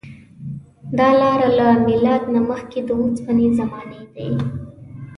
دا 0.97 1.09
لاره 1.19 1.49
له 1.57 1.67
میلاد 1.87 2.21
نه 2.33 2.41
مخکې 2.49 2.79
د 2.83 2.89
اوسپنې 3.01 3.47
زمانې 3.59 4.03
ده. 4.13 4.25